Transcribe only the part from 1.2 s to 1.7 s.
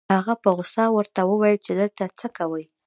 وويل